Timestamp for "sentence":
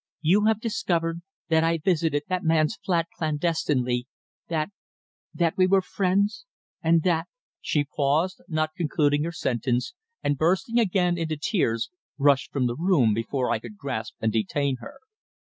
9.31-9.93